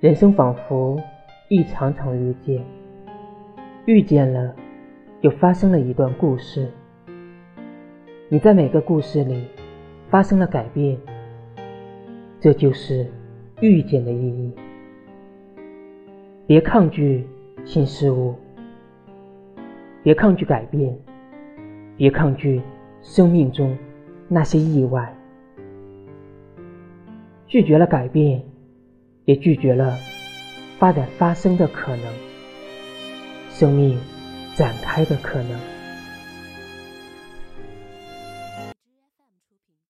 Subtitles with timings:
[0.00, 1.00] 人生仿佛
[1.48, 2.62] 一场场遇见，
[3.86, 4.54] 遇见了，
[5.22, 6.70] 又发生了一段故事。
[8.28, 9.44] 你在每个故事里
[10.08, 10.96] 发生了改变，
[12.38, 13.10] 这就是
[13.60, 14.52] 遇见的意义。
[16.46, 17.26] 别抗拒
[17.64, 18.36] 新事物，
[20.04, 20.96] 别抗拒改变，
[21.96, 22.62] 别抗拒
[23.02, 23.76] 生命中
[24.28, 25.17] 那些意外。
[27.48, 28.44] 拒绝了改变。
[29.24, 29.98] 也拒绝了
[30.78, 32.04] 发展发生的可能，
[33.50, 33.98] 生命
[34.54, 35.77] 展开的可能。